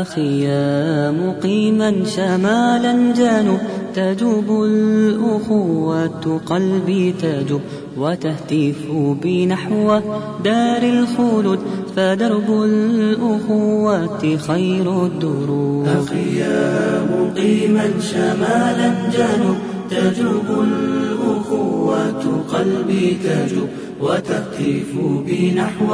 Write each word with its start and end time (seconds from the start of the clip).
أخي 0.00 0.44
يا 0.44 1.10
مقيما 1.10 2.04
شمالا 2.04 3.14
جانب 3.16 3.58
تجوب 3.94 4.64
الأخوة 4.64 6.40
قلبي 6.46 7.14
تجوب 7.22 7.60
وتهتف 7.96 8.76
بي 9.22 9.46
نحو 9.46 10.00
دار 10.44 10.82
الخلود 10.82 11.58
فدرب 11.96 12.62
الأخوة 12.64 14.36
خير 14.36 15.06
الدروب. 15.06 15.86
أخي 15.86 16.38
يا 16.38 17.06
مقيما 17.12 17.90
شمالا 18.00 18.88
جنوب 19.16 19.56
تجوب 19.90 20.64
الأخوة 20.64 22.42
قلبي 22.52 23.16
تجوب 23.24 23.68
وتهتف 24.00 24.90
بي 25.26 25.54
نحو 25.54 25.86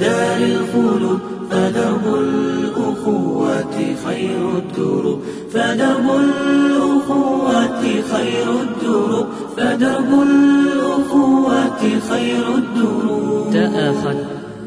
دار 0.00 0.36
الخلود 0.36 1.37
فدرب 1.50 2.14
الأخوة 2.14 3.94
خير 4.06 4.58
الدروب 4.58 5.22
فدرب 5.52 6.10
الأخوة 6.20 7.82
خير 8.12 8.60
الدروب 8.62 9.26
فدرب 9.56 10.22
الأخوة 10.22 11.80
خير 12.10 12.54
الدروب 12.54 13.52
تآخت 13.52 14.16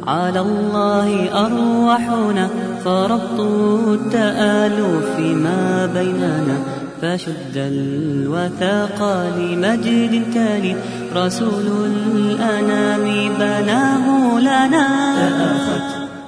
على 0.07 0.39
الله 0.39 1.29
أرواحنا. 1.45 2.49
فربط 2.85 3.39
التآلف 3.39 5.19
ما 5.19 5.85
بيننا. 5.93 6.57
فشد 7.01 7.55
الوثاق 7.55 9.27
لمجد 9.37 10.33
تالي 10.33 10.75
رسول 11.15 11.67
الأنام 12.15 13.29
بناه 13.39 14.39
لنا. 14.39 15.10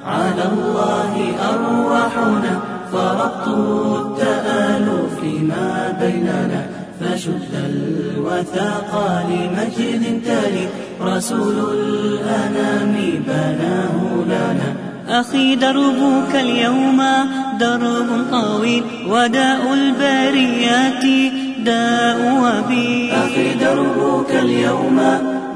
على 0.06 0.44
الله 0.54 1.14
أرواحنا 1.50 2.60
فربط 2.92 3.48
التآلف 3.48 5.24
ما 5.24 5.98
بيننا 6.02 6.62
فشد 7.00 7.54
الوثاق 7.54 8.92
لمجد 9.30 10.22
تالي 10.26 10.68
رسول 11.02 11.56
الأنام 11.74 12.94
بناه 13.28 14.26
لنا. 14.26 14.70
أخي 15.10 15.56
دربك 15.56 16.36
اليوم 16.36 17.04
درب 17.60 18.26
طويل 18.32 18.84
وداء 19.08 19.74
البريات 19.74 21.06
داء 21.66 22.20
وبي 22.44 23.12
أخي 23.14 23.54
دربك 23.54 24.32
اليوم 24.32 25.02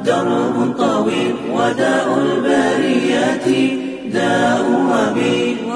درب 0.06 0.76
طويل 0.80 1.36
وداء 1.52 2.08
البريات 2.18 2.67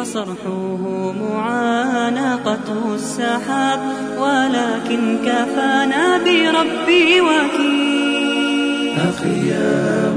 وصرحه 0.01 1.13
معانقة 1.21 2.95
السحاب 2.95 3.79
ولكن 4.17 5.17
كفانا 5.25 6.17
بربي 6.17 7.21
وكيل. 7.21 8.99
أخي 9.09 9.53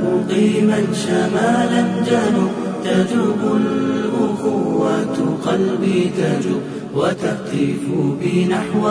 مقيما 0.04 0.80
شمالا 1.04 1.82
جنوب 2.10 2.52
تجوب 2.84 3.56
الأخوة 3.56 5.38
قلبي 5.46 6.10
تجوب 6.18 6.62
وتهتف 6.94 7.84
بي 8.20 8.44
نحو 8.44 8.90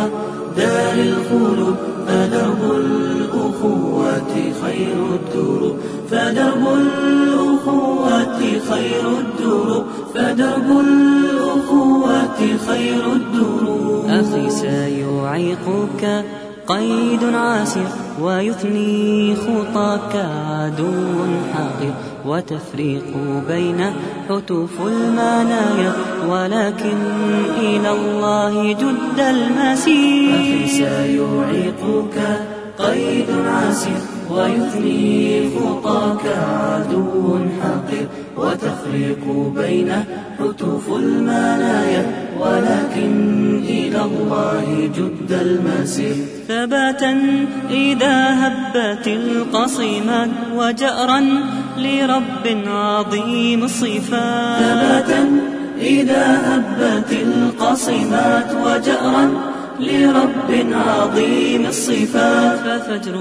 دار 0.58 0.94
الخلود 0.94 1.76
فدرب 2.08 2.72
الأخوة 2.76 4.34
خير 4.64 4.98
الدروب. 5.16 5.78
فدرب 6.12 6.68
الأخوة 6.78 8.42
خير 8.70 9.20
الدروب. 9.20 9.84
فدرب 10.16 10.80
الأخوة 10.80 12.58
خير 12.68 13.14
الدروب. 13.14 14.06
أخي 14.08 14.50
سيعيقك 14.50 16.26
قيد 16.68 17.24
عاسر 17.24 18.03
ويثني 18.22 19.36
خطاك 19.36 20.16
عدو 20.16 20.94
حاقر 21.54 21.94
وتفريق 22.26 23.04
بين 23.48 23.86
حتوف 24.30 24.82
المنايا 24.82 25.94
ولكن 26.30 26.98
إلى 27.60 27.92
الله 27.92 28.74
جد 28.74 29.20
المسير. 29.20 30.36
أخي 30.36 30.68
سيعيقك 30.68 32.18
قيد 32.80 33.26
عسير 33.48 34.02
ويثني 34.32 35.50
خطاك 35.56 36.26
عدو 36.26 37.38
حقير 37.62 38.08
وتفريق 38.38 39.54
بين 39.56 39.92
حتوف 40.40 40.90
المنايا 40.90 42.06
ولكن 42.40 43.14
إلى 43.70 44.02
الله 44.02 44.90
جد 44.98 45.32
المسير. 45.32 46.16
ثباتا 46.48 47.18
إذا 47.70 48.48
هبت 48.48 49.08
القصيمات 49.08 50.30
وجأرا 50.56 51.20
لرب 51.78 52.46
عظيم 52.68 53.64
الصفات 53.64 54.60
ثباتا 54.60 55.30
إذا 55.82 56.26
هبت 56.48 57.12
القصيمات 57.12 58.56
وجأرا 58.66 59.53
لرب 59.80 60.50
عظيم 60.72 61.66
الصفات. 61.66 62.60
ففجر 62.60 63.16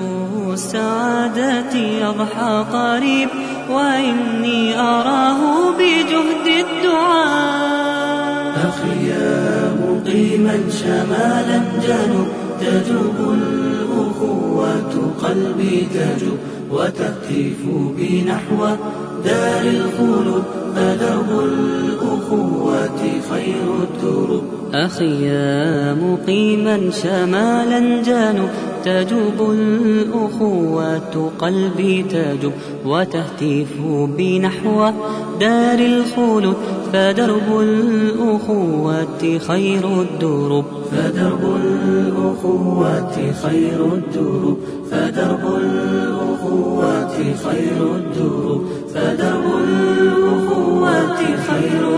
السعادة 0.53 1.75
يضحى 1.75 2.65
قريب 2.73 3.29
وإني 3.71 4.79
أراه 4.81 5.71
بجهد 5.79 6.47
الدعاء. 6.65 8.13
أخي 8.69 9.09
يا 9.09 9.75
مقيما 9.81 10.57
شمالا 10.71 11.61
جنوب 11.87 12.29
تجوب 12.61 13.19
الأخوة 13.35 14.93
قلبي 15.23 15.77
تجوب 15.95 16.39
وتهتف 16.71 17.61
بي 17.97 18.25
نحو 18.29 18.59
دار 19.25 19.63
الخلود 19.63 20.45
فدرب 20.77 21.31
الأخوة 21.41 22.99
خير 23.31 23.67
الدروب. 23.83 24.32
أخي 24.75 25.27
يا 25.27 25.95
مقيما 25.95 26.91
شمالا 26.91 28.03
جانب 28.03 28.49
تجوب 28.85 29.51
الأخوة 29.51 31.31
قلبي 31.39 32.03
تجوب 32.03 32.53
وتهتف 32.87 33.69
بي 34.17 34.39
نحو 34.39 34.91
دار 35.41 35.79
الخلود 35.79 36.57
فدرب 36.93 37.61
الأخوة 37.61 39.39
خير 39.39 40.03
الدروب 40.03 40.65
فدرب 40.93 41.57
الأخوة 41.65 43.33
خير 43.43 43.95
الدروب 43.95 44.59
فدرب 44.91 45.57
الأخوة 45.57 47.09
خير 47.45 47.97
الدروب 47.97 48.67
فدرب 48.95 49.45
الأخوة 49.65 51.17
خير 51.49 51.92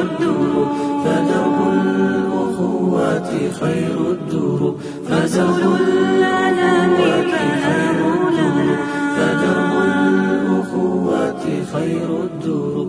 خير 3.61 4.11
الدور. 4.11 4.75
فزر 5.09 5.77
العالمين 5.81 7.31
خير 7.65 7.99
لنا. 8.37 8.77
فدرب 9.17 9.73
الأخوة 9.89 11.45
خير 11.73 12.09
الدور. 12.25 12.84